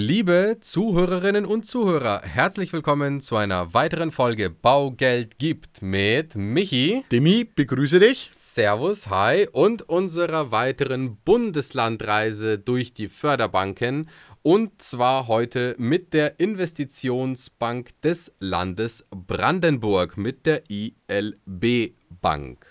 [0.00, 7.02] Liebe Zuhörerinnen und Zuhörer, herzlich willkommen zu einer weiteren Folge Baugeld gibt mit Michi.
[7.10, 8.30] Demi, begrüße dich.
[8.32, 14.08] Servus, hi und unserer weiteren Bundeslandreise durch die Förderbanken
[14.42, 22.64] und zwar heute mit der Investitionsbank des Landes Brandenburg, mit der ILB Bank.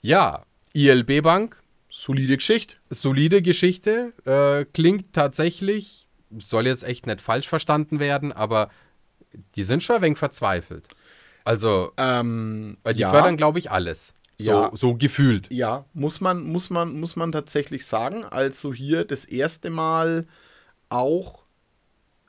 [0.00, 1.62] Ja, ILB Bank.
[1.88, 2.76] Solide Geschichte.
[2.90, 4.10] Solide Geschichte.
[4.24, 6.01] Äh, klingt tatsächlich,
[6.38, 8.70] soll jetzt echt nicht falsch verstanden werden, aber
[9.56, 10.86] die sind schon ein wenig verzweifelt.
[11.44, 13.10] Also, ähm, weil die ja.
[13.10, 14.14] fördern, glaube ich, alles.
[14.38, 14.70] So, Ja.
[14.74, 15.50] so gefühlt.
[15.50, 18.24] Ja, muss man, muss, man, muss man tatsächlich sagen.
[18.24, 20.26] Also hier das erste Mal
[20.88, 21.42] auch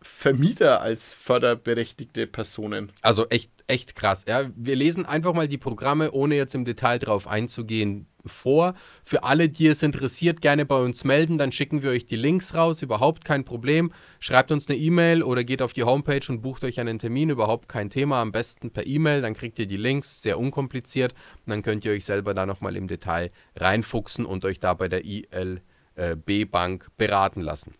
[0.02, 2.92] Vermieter als förderberechtigte Personen.
[3.02, 4.26] Also echt, echt krass.
[4.28, 4.50] Ja.
[4.56, 8.74] Wir lesen einfach mal die Programme, ohne jetzt im Detail drauf einzugehen, vor.
[9.04, 12.54] Für alle, die es interessiert, gerne bei uns melden, dann schicken wir euch die Links
[12.54, 13.92] raus, überhaupt kein Problem.
[14.20, 17.68] Schreibt uns eine E-Mail oder geht auf die Homepage und bucht euch einen Termin, überhaupt
[17.68, 18.22] kein Thema.
[18.22, 21.14] Am besten per E-Mail, dann kriegt ihr die Links, sehr unkompliziert.
[21.46, 24.88] Und dann könnt ihr euch selber da nochmal im Detail reinfuchsen und euch da bei
[24.88, 27.76] der ILB Bank beraten lassen.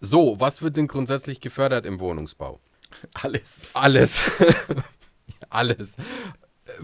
[0.00, 2.60] So, was wird denn grundsätzlich gefördert im Wohnungsbau?
[3.14, 3.72] Alles.
[3.74, 4.22] Alles.
[5.48, 5.96] Alles.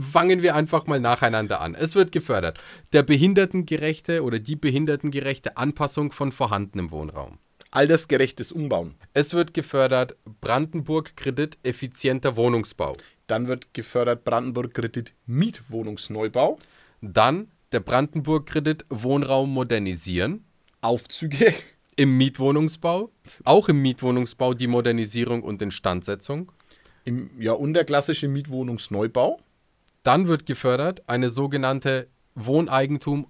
[0.01, 1.75] Fangen wir einfach mal nacheinander an.
[1.75, 2.59] Es wird gefördert.
[2.93, 7.39] Der behindertengerechte oder die behindertengerechte Anpassung von vorhandenem Wohnraum.
[7.71, 8.95] Altersgerechtes Umbauen.
[9.15, 12.97] Es wird gefördert Brandenburg Kredit effizienter Wohnungsbau.
[13.27, 16.59] Dann wird gefördert Brandenburg Kredit Mietwohnungsneubau.
[17.01, 20.45] Dann der Brandenburg Kredit Wohnraum modernisieren.
[20.83, 21.55] Aufzüge.
[21.97, 23.11] Im Mietwohnungsbau.
[23.45, 26.53] Auch im Mietwohnungsbau die Modernisierung und Instandsetzung.
[27.05, 29.41] Im, ja, und der klassische Mietwohnungsneubau.
[30.03, 33.27] Dann wird gefördert eine sogenannte Wohneigentum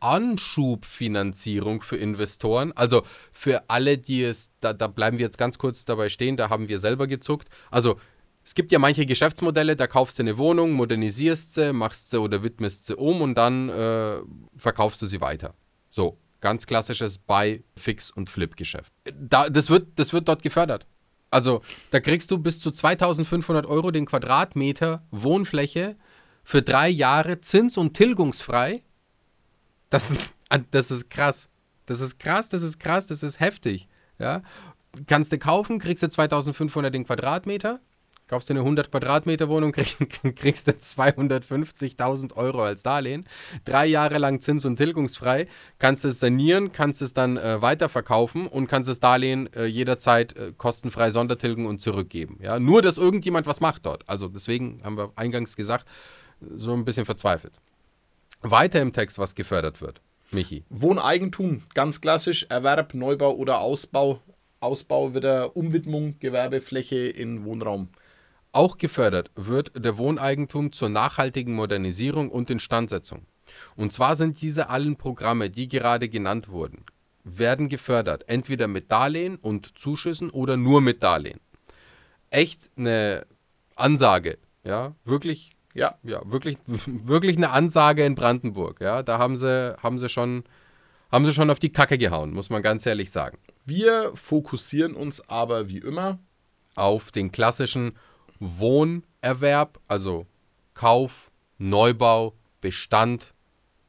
[0.00, 2.72] Anschubfinanzierung für Investoren.
[2.72, 3.02] Also
[3.32, 6.68] für alle, die es, da, da bleiben wir jetzt ganz kurz dabei stehen, da haben
[6.68, 7.48] wir selber gezuckt.
[7.70, 7.96] Also
[8.44, 12.42] es gibt ja manche Geschäftsmodelle, da kaufst du eine Wohnung, modernisierst sie, machst sie oder
[12.42, 14.18] widmest sie um und dann äh,
[14.56, 15.54] verkaufst du sie weiter.
[15.88, 18.92] So, ganz klassisches Buy, Fix und Flip-Geschäft.
[19.18, 20.86] Da, das, wird, das wird dort gefördert.
[21.30, 25.96] Also da kriegst du bis zu 2500 Euro den Quadratmeter Wohnfläche
[26.46, 28.84] für drei Jahre zins- und tilgungsfrei.
[29.90, 30.32] Das ist,
[30.70, 31.48] das ist krass.
[31.86, 33.88] Das ist krass, das ist krass, das ist heftig.
[34.20, 34.42] Ja?
[35.08, 37.80] Kannst du kaufen, kriegst du 2500 den Quadratmeter.
[38.28, 39.96] Kaufst du eine 100 Quadratmeter Wohnung, krieg,
[40.36, 43.26] kriegst du 250.000 Euro als Darlehen.
[43.64, 45.48] Drei Jahre lang zins- und tilgungsfrei.
[45.80, 50.52] Kannst es sanieren, kannst es dann äh, weiterverkaufen und kannst das Darlehen äh, jederzeit äh,
[50.56, 52.38] kostenfrei sondertilgen und zurückgeben.
[52.40, 52.60] Ja?
[52.60, 54.08] Nur, dass irgendjemand was macht dort.
[54.08, 55.88] Also deswegen haben wir eingangs gesagt,
[56.56, 57.54] so ein bisschen verzweifelt.
[58.42, 60.00] Weiter im Text, was gefördert wird.
[60.32, 60.64] Michi.
[60.70, 62.46] Wohneigentum, ganz klassisch.
[62.48, 64.20] Erwerb, Neubau oder Ausbau.
[64.60, 67.88] Ausbau wieder Umwidmung, Gewerbefläche in Wohnraum.
[68.52, 73.26] Auch gefördert wird der Wohneigentum zur nachhaltigen Modernisierung und Instandsetzung.
[73.76, 76.84] Und zwar sind diese allen Programme, die gerade genannt wurden,
[77.22, 81.40] werden gefördert, entweder mit Darlehen und Zuschüssen oder nur mit Darlehen.
[82.30, 83.26] Echt eine
[83.76, 89.76] Ansage, ja, wirklich, Ja, ja, wirklich, wirklich eine Ansage in Brandenburg, ja, da haben sie,
[89.82, 90.44] haben sie schon,
[91.12, 93.38] haben sie schon auf die Kacke gehauen, muss man ganz ehrlich sagen.
[93.64, 96.18] wir fokussieren uns aber wie immer
[96.76, 97.92] auf den klassischen
[98.38, 100.26] Wohnerwerb, also
[100.74, 103.34] Kauf, Neubau, Bestand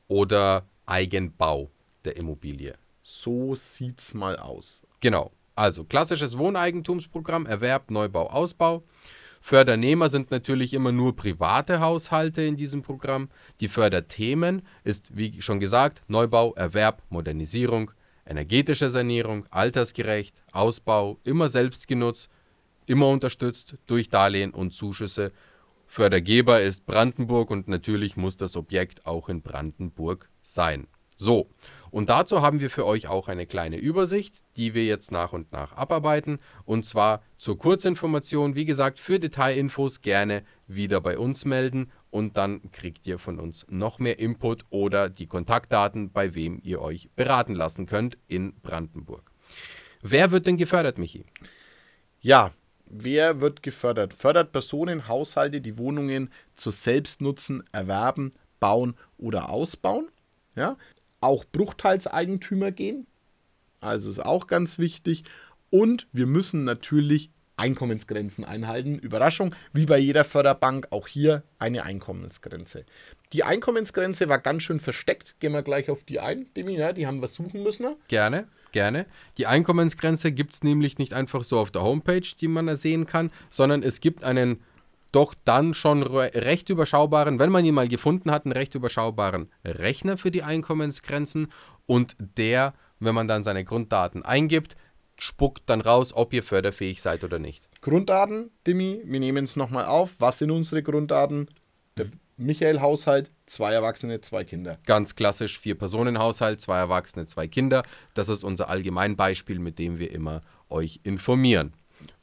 [0.07, 1.69] oder Eigenbau
[2.05, 2.75] der Immobilie.
[3.03, 4.83] So sieht's mal aus.
[5.01, 5.31] Genau.
[5.55, 8.83] Also klassisches Wohneigentumsprogramm, Erwerb, Neubau, Ausbau.
[9.41, 13.29] Fördernehmer sind natürlich immer nur private Haushalte in diesem Programm.
[13.59, 17.91] Die Förderthemen ist, wie schon gesagt, Neubau, Erwerb, Modernisierung,
[18.25, 22.29] energetische Sanierung, altersgerecht, Ausbau, immer selbstgenutzt,
[22.85, 25.31] immer unterstützt durch Darlehen und Zuschüsse.
[25.87, 30.87] Fördergeber ist Brandenburg und natürlich muss das Objekt auch in Brandenburg sein.
[31.19, 31.49] So,
[31.89, 35.51] und dazu haben wir für euch auch eine kleine Übersicht, die wir jetzt nach und
[35.51, 36.37] nach abarbeiten.
[36.63, 42.69] Und zwar zur Kurzinformation, wie gesagt, für Detailinfos gerne wieder bei uns melden und dann
[42.69, 47.55] kriegt ihr von uns noch mehr Input oder die Kontaktdaten, bei wem ihr euch beraten
[47.55, 49.31] lassen könnt in Brandenburg.
[50.03, 51.25] Wer wird denn gefördert, Michi?
[52.19, 52.51] Ja,
[52.85, 54.13] wer wird gefördert?
[54.13, 58.29] Fördert Personen, Haushalte, die Wohnungen zu Selbstnutzen erwerben,
[58.59, 60.09] bauen oder ausbauen.
[60.55, 60.75] Ja,
[61.21, 63.07] auch Bruchteilseigentümer gehen.
[63.81, 65.23] Also ist auch ganz wichtig.
[65.69, 68.99] Und wir müssen natürlich Einkommensgrenzen einhalten.
[68.99, 72.85] Überraschung, wie bei jeder Förderbank, auch hier eine Einkommensgrenze.
[73.33, 75.35] Die Einkommensgrenze war ganz schön versteckt.
[75.39, 77.95] Gehen wir gleich auf die ein, Demi, ja, die haben wir suchen müssen.
[78.07, 79.05] Gerne, gerne.
[79.37, 83.05] Die Einkommensgrenze gibt es nämlich nicht einfach so auf der Homepage, die man da sehen
[83.05, 84.63] kann, sondern es gibt einen
[85.11, 90.17] doch dann schon recht überschaubaren, wenn man ihn mal gefunden hat, einen recht überschaubaren Rechner
[90.17, 91.47] für die Einkommensgrenzen
[91.85, 94.75] und der, wenn man dann seine Grunddaten eingibt,
[95.19, 97.67] spuckt dann raus, ob ihr förderfähig seid oder nicht.
[97.81, 100.15] Grunddaten, Dimi, wir nehmen es nochmal auf.
[100.19, 101.49] Was sind unsere Grunddaten?
[101.97, 102.07] Der
[102.37, 104.77] Michael-Haushalt, zwei Erwachsene, zwei Kinder.
[104.85, 107.81] Ganz klassisch, Vier-Personen-Haushalt, zwei Erwachsene, zwei Kinder.
[108.13, 111.73] Das ist unser Allgemeinbeispiel, mit dem wir immer euch informieren.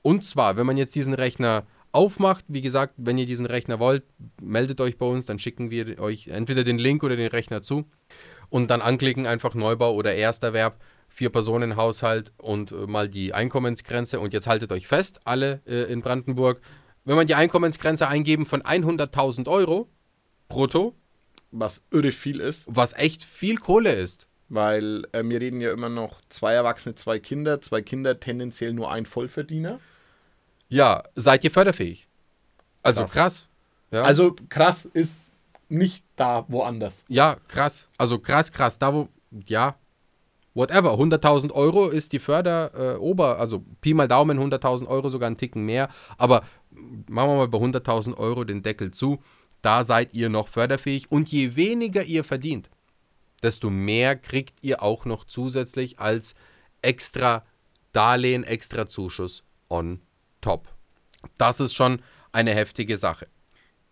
[0.02, 1.64] Und zwar, wenn man jetzt diesen Rechner
[1.94, 4.02] aufmacht, wie gesagt, wenn ihr diesen Rechner wollt,
[4.42, 7.84] meldet euch bei uns, dann schicken wir euch entweder den Link oder den Rechner zu.
[8.50, 14.18] Und dann anklicken einfach Neubau oder Ersterwerb Vier-Personen-Haushalt und äh, mal die Einkommensgrenze.
[14.18, 16.60] Und jetzt haltet euch fest, alle äh, in Brandenburg,
[17.04, 19.88] wenn man die Einkommensgrenze eingeben von 100.000 Euro
[20.48, 20.94] brutto.
[21.52, 22.66] Was irre viel ist.
[22.68, 24.28] Was echt viel Kohle ist.
[24.48, 28.90] Weil äh, wir reden ja immer noch zwei Erwachsene, zwei Kinder, zwei Kinder tendenziell nur
[28.90, 29.78] ein Vollverdiener.
[30.68, 32.08] Ja, seid ihr förderfähig.
[32.82, 33.12] Also krass.
[33.12, 33.48] krass.
[33.90, 34.02] Ja.
[34.02, 35.32] Also krass ist
[35.68, 37.04] nicht da woanders.
[37.08, 37.88] Ja, krass.
[37.96, 38.78] Also krass, krass.
[38.78, 39.08] Da wo,
[39.46, 39.76] ja,
[40.54, 40.94] whatever.
[40.94, 45.64] 100.000 Euro ist die Förderober, äh, also Pi mal Daumen 100.000 Euro, sogar einen Ticken
[45.64, 45.88] mehr.
[46.18, 49.20] Aber machen wir mal bei 100.000 Euro den Deckel zu.
[49.62, 51.10] Da seid ihr noch förderfähig.
[51.10, 52.70] Und je weniger ihr verdient,
[53.42, 56.34] desto mehr kriegt ihr auch noch zusätzlich als
[56.82, 57.44] extra
[57.92, 60.00] Darlehen, extra Zuschuss on
[60.44, 60.72] top.
[61.38, 62.02] Das ist schon
[62.32, 63.28] eine heftige Sache.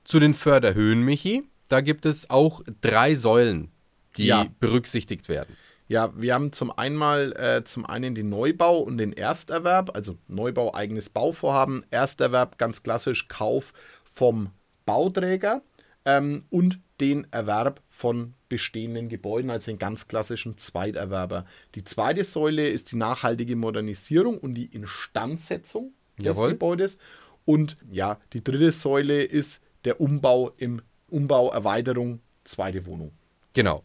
[0.04, 3.70] Zu den Förderhöhen, Michi, da gibt es auch drei Säulen,
[4.16, 4.46] die ja.
[4.60, 5.56] berücksichtigt werden.
[5.88, 10.74] Ja, wir haben zum einmal äh, zum einen den Neubau und den Ersterwerb, also Neubau
[10.74, 13.72] eigenes Bauvorhaben, Ersterwerb ganz klassisch Kauf
[14.04, 14.50] vom
[14.84, 15.62] Bauträger
[16.04, 21.46] ähm, und den Erwerb von bestehenden Gebäuden, also den ganz klassischen Zweiterwerber.
[21.74, 26.50] Die zweite Säule ist die nachhaltige Modernisierung und die Instandsetzung des Jawohl.
[26.50, 26.98] Gebäudes.
[27.44, 33.12] Und ja, die dritte Säule ist der Umbau im Umbau, Erweiterung, zweite Wohnung.
[33.52, 33.84] Genau.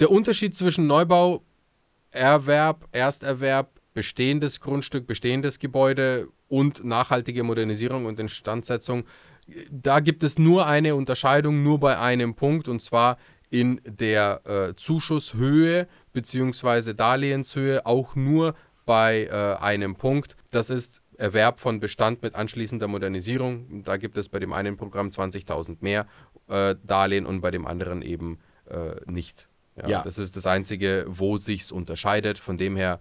[0.00, 1.44] Der Unterschied zwischen Neubau,
[2.10, 9.04] Erwerb, Ersterwerb, bestehendes Grundstück, bestehendes Gebäude und nachhaltige Modernisierung und Instandsetzung,
[9.70, 13.16] da gibt es nur eine Unterscheidung, nur bei einem Punkt, und zwar
[13.50, 16.92] in der äh, Zuschusshöhe bzw.
[16.92, 20.36] Darlehenshöhe, auch nur bei äh, einem Punkt.
[20.50, 23.82] Das ist Erwerb von Bestand mit anschließender Modernisierung.
[23.84, 26.06] Da gibt es bei dem einen Programm 20.000 mehr
[26.48, 28.38] äh, Darlehen und bei dem anderen eben
[28.70, 29.48] äh, nicht.
[29.76, 30.02] Ja, ja.
[30.02, 32.38] Das ist das Einzige, wo sich's unterscheidet.
[32.38, 33.00] Von dem her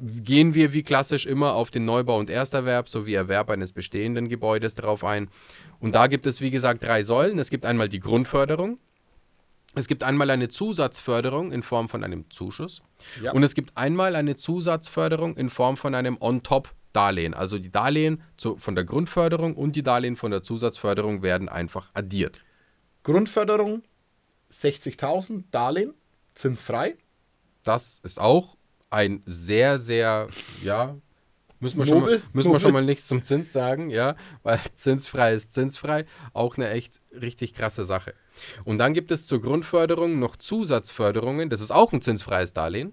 [0.00, 4.74] gehen wir wie klassisch immer auf den Neubau und Ersterwerb sowie Erwerb eines bestehenden Gebäudes
[4.74, 5.28] drauf ein.
[5.78, 7.38] Und da gibt es, wie gesagt, drei Säulen.
[7.38, 8.78] Es gibt einmal die Grundförderung.
[9.76, 12.82] Es gibt einmal eine Zusatzförderung in Form von einem Zuschuss.
[13.22, 13.32] Ja.
[13.32, 16.16] Und es gibt einmal eine Zusatzförderung in Form von einem
[16.96, 17.34] On-Top-Darlehen.
[17.34, 21.90] Also die Darlehen zu, von der Grundförderung und die Darlehen von der Zusatzförderung werden einfach
[21.94, 22.40] addiert.
[23.02, 23.82] Grundförderung
[24.50, 25.94] 60.000 Darlehen,
[26.34, 26.96] zinsfrei.
[27.62, 28.56] Das ist auch
[28.90, 30.28] ein sehr, sehr,
[30.62, 30.96] ja,
[31.58, 35.34] müssen wir, schon mal, müssen wir schon mal nichts zum Zins sagen, ja, weil zinsfrei
[35.34, 38.14] ist zinsfrei, auch eine echt richtig krasse Sache.
[38.64, 42.92] Und dann gibt es zur Grundförderung noch Zusatzförderungen, das ist auch ein zinsfreies Darlehen.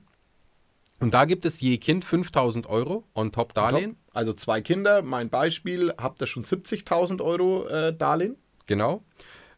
[1.00, 3.92] Und da gibt es je Kind 5000 Euro on top Darlehen.
[3.92, 4.00] On top.
[4.13, 8.38] Also zwei Kinder, mein Beispiel, habt ihr schon 70.000 Euro äh, Darlehen.
[8.68, 9.04] Genau.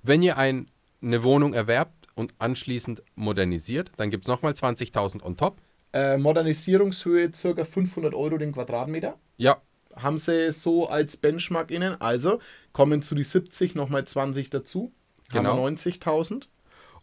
[0.01, 0.69] Wenn ihr ein
[1.05, 5.61] eine Wohnung erwerbt und anschließend modernisiert, dann gibt es nochmal 20.000 on top.
[5.93, 7.63] Äh, Modernisierungshöhe ca.
[7.63, 9.17] 500 Euro den Quadratmeter.
[9.37, 9.61] Ja.
[9.95, 11.99] Haben sie so als Benchmark innen.
[12.01, 12.39] Also
[12.73, 14.91] kommen zu die 70 nochmal 20 dazu.
[15.31, 15.51] Genau.
[15.51, 16.47] Haben wir 90.000.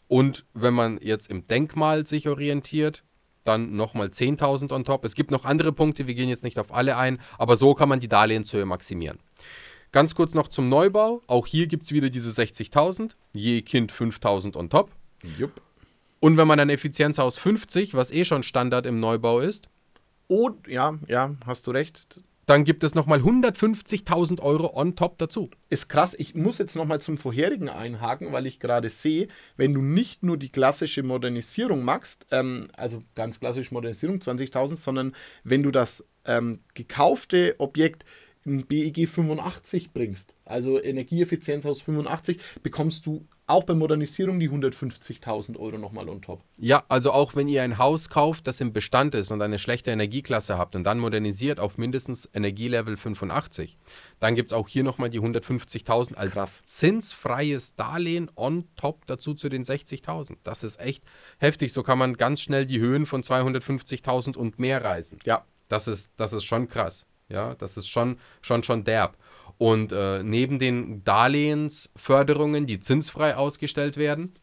[0.09, 3.03] Und wenn man jetzt im Denkmal sich orientiert,
[3.45, 5.05] dann nochmal 10.000 on top.
[5.05, 7.89] Es gibt noch andere Punkte, wir gehen jetzt nicht auf alle ein, aber so kann
[7.89, 9.19] man die Darlehenshöhe maximieren.
[9.93, 11.21] Ganz kurz noch zum Neubau.
[11.27, 14.91] Auch hier gibt es wieder diese 60.000, je Kind 5.000 on top.
[15.39, 15.61] Jupp.
[16.21, 19.69] Und wenn man ein Effizienzhaus 50, was eh schon Standard im Neubau ist.
[20.29, 22.23] Oh, ja, ja, hast du recht.
[22.47, 25.51] Dann gibt es nochmal 150.000 Euro on top dazu.
[25.69, 26.15] Ist krass.
[26.19, 30.37] Ich muss jetzt nochmal zum vorherigen einhaken, weil ich gerade sehe, wenn du nicht nur
[30.37, 36.59] die klassische Modernisierung machst, ähm, also ganz klassisch Modernisierung 20.000, sondern wenn du das ähm,
[36.75, 38.05] gekaufte Objekt
[38.47, 45.77] ein BEG 85 bringst, also Energieeffizienzhaus 85, bekommst du auch bei Modernisierung die 150.000 Euro
[45.77, 46.43] nochmal on top.
[46.57, 49.91] Ja, also auch wenn ihr ein Haus kauft, das im Bestand ist und eine schlechte
[49.91, 53.77] Energieklasse habt und dann modernisiert auf mindestens Energielevel 85,
[54.21, 56.63] dann gibt es auch hier nochmal die 150.000 als Krass.
[56.65, 60.37] zinsfreies Darlehen on top dazu zu den 60.000.
[60.45, 61.05] Das ist echt
[61.39, 61.73] heftig.
[61.73, 65.19] So kann man ganz schnell die Höhen von 250.000 und mehr reißen.
[65.27, 65.45] Ja.
[65.69, 67.07] Das ist, das ist schon krass.
[67.33, 69.17] Ja, das ist schon, schon, schon derb.
[69.59, 74.35] Und äh, neben den Darlehensförderungen, die zinsfrei ausgestellt werden,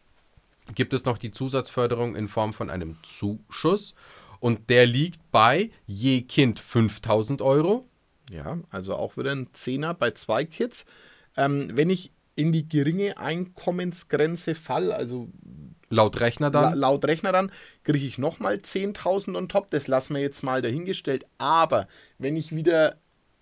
[0.75, 3.93] gibt es noch die Zusatzförderung in Form von einem Zuschuss.
[4.39, 7.87] Und der liegt bei je Kind 5000 Euro.
[8.31, 10.85] Ja, also auch wieder ein Zehner bei zwei Kids.
[11.35, 15.29] Ähm, wenn ich in die geringe Einkommensgrenze fall, also
[15.89, 16.77] Laut Rechner la dann.
[16.77, 17.51] laut Rechner dann,
[17.83, 19.71] kriege ich nochmal 10.000 on top.
[19.71, 21.25] Das lassen wir jetzt mal dahingestellt.
[21.37, 22.97] Aber wenn ich wieder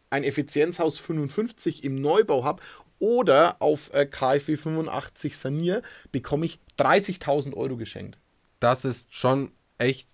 [0.10, 2.64] ein Effizienzhaus 55 im Neubau habe
[3.00, 8.18] oder auf äh, KfW 85 saniere, bekomme ich 30.000 Euro geschenkt.
[8.60, 10.08] Das ist schon echt,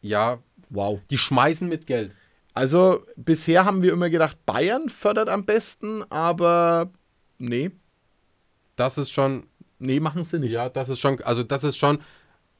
[0.00, 0.38] ja,
[0.70, 1.00] Wow.
[1.10, 2.16] die schmeißen mit Geld.
[2.54, 6.90] Also bisher haben wir immer gedacht, Bayern fördert am besten, aber
[7.38, 7.70] nee,
[8.76, 9.46] Das ist schon,
[9.84, 10.52] nee, machen sie nicht.
[10.52, 11.98] ja, das ist schon, also das ist schon,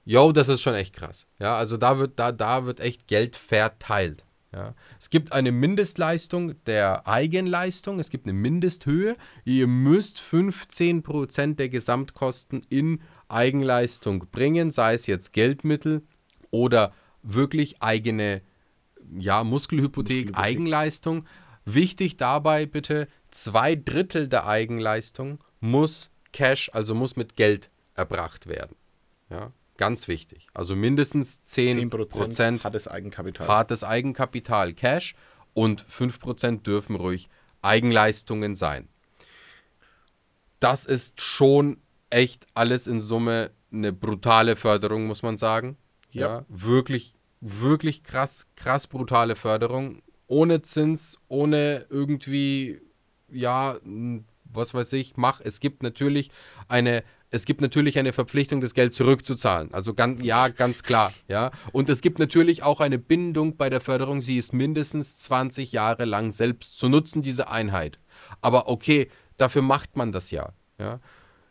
[0.05, 1.27] yo, das ist schon echt krass.
[1.39, 4.25] Ja, also da wird, da, da wird echt Geld verteilt.
[4.53, 4.75] Ja.
[5.01, 9.17] Es gibt eine Mindestleistung der Eigenleistung, es gibt eine Mindesthöhe.
[9.45, 16.03] Ihr müsst 15% der Gesamtkosten in Eigenleistung bringen, sei es jetzt Geldmittel
[16.51, 18.43] oder wirklich eigene
[19.19, 20.39] ja, Muskelhypothek, Muskelhypothek.
[20.39, 21.25] Eigenleistung.
[21.65, 28.77] Wichtig dabei bitte, zwei Drittel der Eigenleistung muss Cash, also muss mit Geld erbracht werden.
[29.31, 30.49] Ja, ganz wichtig.
[30.53, 33.49] Also mindestens 10%, 10% hat das Eigenkapital.
[33.49, 35.15] hartes Eigenkapital Cash
[35.55, 37.29] und 5% dürfen ruhig
[37.63, 38.89] Eigenleistungen sein.
[40.61, 41.79] Das ist schon
[42.11, 45.77] echt alles in Summe eine brutale Förderung, muss man sagen.
[46.11, 46.45] Ja.
[46.49, 50.01] wirklich, wirklich krass, krass brutale Förderung.
[50.29, 52.81] Ohne Zins, ohne irgendwie,
[53.29, 55.41] ja, n- was weiß ich, mach.
[55.41, 56.31] Es gibt natürlich
[56.69, 59.73] eine, es gibt natürlich eine Verpflichtung, das Geld zurückzuzahlen.
[59.75, 61.51] Also ganz, ja, ganz klar, ja.
[61.73, 64.21] Und es gibt natürlich auch eine Bindung bei der Förderung.
[64.21, 67.99] Sie ist mindestens 20 Jahre lang selbst zu nutzen, diese Einheit.
[68.41, 71.01] Aber okay, dafür macht man das ja, ja.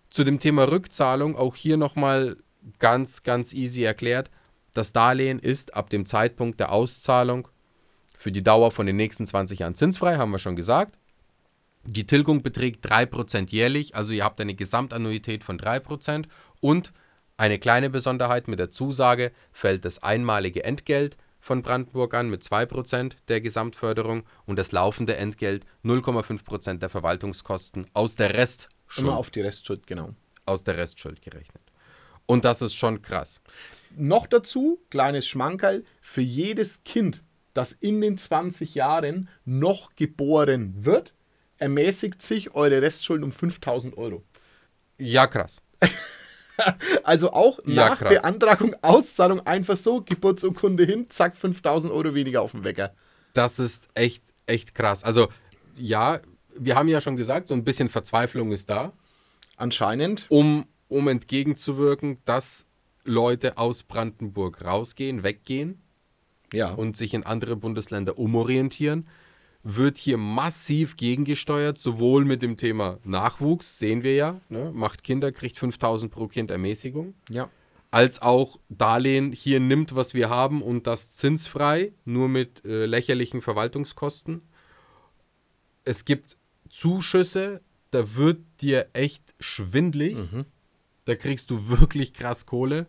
[0.09, 2.37] Zu dem Thema Rückzahlung auch hier nochmal
[2.79, 4.29] ganz, ganz easy erklärt.
[4.73, 7.47] Das Darlehen ist ab dem Zeitpunkt der Auszahlung
[8.15, 10.97] für die Dauer von den nächsten 20 Jahren zinsfrei, haben wir schon gesagt.
[11.85, 16.25] Die Tilgung beträgt 3% jährlich, also ihr habt eine Gesamtannuität von 3%
[16.61, 16.93] und
[17.35, 23.13] eine kleine Besonderheit mit der Zusage fällt das einmalige Entgelt von Brandenburg an mit 2%
[23.27, 28.69] der Gesamtförderung und das laufende Entgelt 0,5% der Verwaltungskosten aus der Restschuld
[29.07, 30.11] Immer auf die Restschuld, genau.
[30.45, 31.61] aus der Restschuld gerechnet.
[32.25, 33.41] Und das ist schon krass.
[33.97, 37.23] Noch dazu, kleines Schmankerl, für jedes Kind,
[37.53, 41.13] das in den 20 Jahren noch geboren wird,
[41.63, 44.23] ermäßigt sich eure Restschuld um 5000 Euro.
[44.99, 45.61] Ja, krass.
[47.03, 48.13] Also auch Ja, nach krass.
[48.13, 52.93] Beantragung, Auszahlung einfach so, Geburtsurkunde hin, zack, 5000 Euro weniger auf dem Wecker.
[53.33, 55.03] Das ist echt, echt krass.
[55.03, 55.29] Also,
[55.75, 56.19] ja,
[56.55, 58.93] wir haben ja schon gesagt, so ein bisschen Verzweiflung ist da,
[59.57, 60.27] Anscheinend.
[60.29, 62.67] um, um entgegenzuwirken, dass
[63.03, 65.81] Leute aus Brandenburg rausgehen, weggehen
[66.53, 66.71] Ja.
[66.73, 69.07] und sich in andere Bundesländer umorientieren,
[69.63, 75.31] wird hier massiv gegengesteuert, sowohl mit dem Thema Nachwuchs, sehen wir ja, ne, macht Kinder,
[75.31, 77.49] kriegt 5000 pro Kind Ermäßigung, ja.
[77.89, 83.41] als auch Darlehen hier nimmt, was wir haben und das zinsfrei, nur mit äh, lächerlichen
[83.41, 84.41] Verwaltungskosten.
[85.85, 86.37] Es gibt
[86.69, 90.17] Zuschüsse, da wird dir echt schwindlig.
[91.05, 92.87] Da kriegst du wirklich krass Kohle.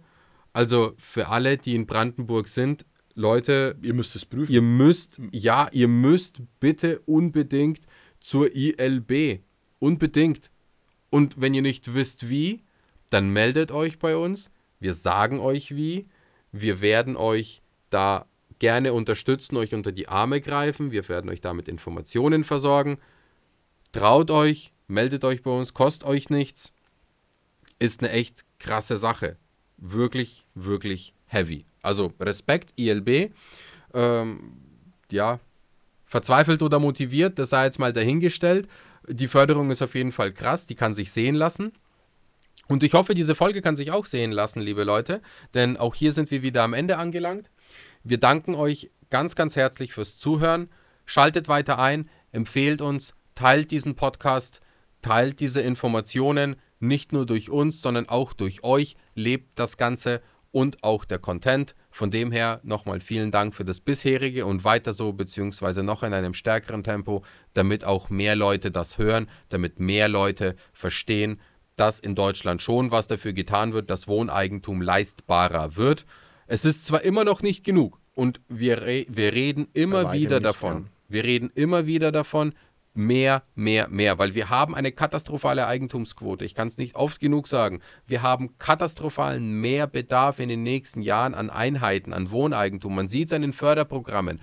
[0.52, 4.52] Also für alle, die in Brandenburg sind, Leute, Ihr müsst es prüfen.
[4.52, 7.86] ihr müsst, ja, ihr müsst bitte unbedingt
[8.20, 9.40] zur ILB.
[9.78, 10.50] Unbedingt.
[11.10, 12.62] Und wenn ihr nicht wisst wie,
[13.10, 14.50] dann meldet euch bei uns.
[14.80, 16.06] Wir sagen euch wie.
[16.50, 18.26] Wir werden euch da
[18.58, 20.90] gerne unterstützen, euch unter die Arme greifen.
[20.90, 22.98] Wir werden euch damit Informationen versorgen.
[23.92, 26.72] Traut euch, meldet euch bei uns, kostet euch nichts.
[27.78, 29.36] Ist eine echt krasse Sache.
[29.76, 31.66] Wirklich, wirklich heavy.
[31.84, 33.32] Also Respekt, ILB.
[33.92, 34.54] Ähm,
[35.10, 35.38] ja,
[36.06, 38.68] verzweifelt oder motiviert, das sei jetzt mal dahingestellt.
[39.08, 41.72] Die Förderung ist auf jeden Fall krass, die kann sich sehen lassen.
[42.66, 45.20] Und ich hoffe, diese Folge kann sich auch sehen lassen, liebe Leute,
[45.52, 47.50] denn auch hier sind wir wieder am Ende angelangt.
[48.02, 50.70] Wir danken euch ganz, ganz herzlich fürs Zuhören.
[51.04, 54.60] Schaltet weiter ein, empfehlt uns, teilt diesen Podcast,
[55.02, 60.22] teilt diese Informationen, nicht nur durch uns, sondern auch durch euch, lebt das Ganze
[60.54, 61.74] und auch der Content.
[61.90, 66.14] Von dem her nochmal vielen Dank für das bisherige und weiter so, beziehungsweise noch in
[66.14, 71.40] einem stärkeren Tempo, damit auch mehr Leute das hören, damit mehr Leute verstehen,
[71.74, 76.06] dass in Deutschland schon was dafür getan wird, dass Wohneigentum leistbarer wird.
[76.46, 80.46] Es ist zwar immer noch nicht genug und wir, re wir reden immer wieder nicht,
[80.46, 80.84] davon.
[80.84, 80.88] Ja.
[81.08, 82.54] Wir reden immer wieder davon,
[82.94, 86.44] mehr, mehr, mehr, weil wir haben eine katastrophale Eigentumsquote.
[86.44, 87.80] Ich kann es nicht oft genug sagen.
[88.06, 92.94] Wir haben katastrophalen Mehrbedarf in den nächsten Jahren an Einheiten, an Wohneigentum.
[92.94, 94.40] Man sieht es an den Förderprogrammen.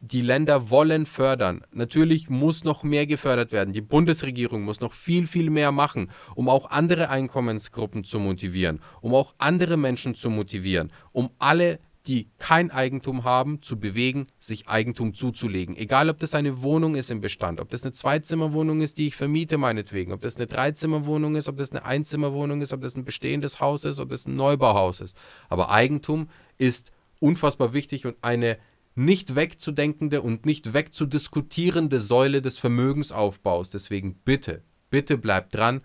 [0.00, 1.62] Die Länder wollen fördern.
[1.72, 3.72] Natürlich muss noch mehr gefördert werden.
[3.72, 9.14] Die Bundesregierung muss noch viel, viel mehr machen, um auch andere Einkommensgruppen zu motivieren, um
[9.14, 15.14] auch andere Menschen zu motivieren, um alle die kein Eigentum haben, zu bewegen, sich Eigentum
[15.14, 15.76] zuzulegen.
[15.76, 19.16] Egal, ob das eine Wohnung ist im Bestand, ob das eine Zweizimmerwohnung ist, die ich
[19.16, 23.04] vermiete meinetwegen, ob das eine Dreizimmerwohnung ist, ob das eine Einzimmerwohnung ist, ob das ein
[23.04, 25.16] bestehendes Haus ist, ob das ein Neubauhaus ist.
[25.48, 28.58] Aber Eigentum ist unfassbar wichtig und eine
[28.94, 33.70] nicht wegzudenkende und nicht wegzudiskutierende Säule des Vermögensaufbaus.
[33.70, 35.82] Deswegen bitte, bitte bleibt dran.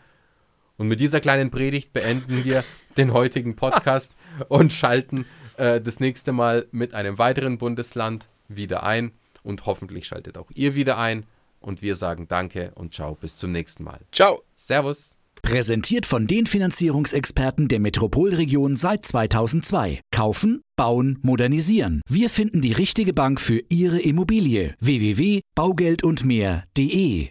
[0.78, 2.64] Und mit dieser kleinen Predigt beenden wir
[2.98, 4.16] den heutigen Podcast
[4.50, 5.26] und schalten
[5.62, 9.12] äh, das nächste Mal mit einem weiteren Bundesland wieder ein.
[9.44, 11.26] Und hoffentlich schaltet auch ihr wieder ein.
[11.60, 14.00] Und wir sagen Danke und ciao, bis zum nächsten Mal.
[14.12, 14.44] Ciao.
[14.56, 15.18] Servus.
[15.42, 20.02] Präsentiert von den Finanzierungsexperten der Metropolregion seit 2002.
[20.12, 22.02] Kaufen, bauen, modernisieren.
[22.08, 24.76] Wir finden die richtige Bank für Ihre Immobilie.
[24.80, 27.30] www.baugeldundmehr.de